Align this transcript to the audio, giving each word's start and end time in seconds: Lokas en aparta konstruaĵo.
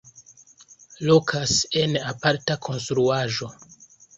Lokas 1.09 1.53
en 1.83 1.93
aparta 2.13 2.59
konstruaĵo. 2.69 3.53